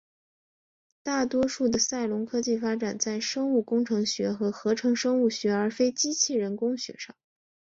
[1.03, 7.15] 大多数的赛隆科技发展在生物工程学和合成生物学而非机器人工学上。